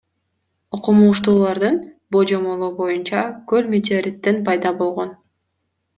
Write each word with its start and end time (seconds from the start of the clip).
Окумуштуулардын 0.77 1.77
божомолу 2.15 2.69
боюнча 2.79 3.21
көл 3.53 3.69
метеориттен 3.75 4.45
пайда 4.49 4.77
болгон. 4.81 5.17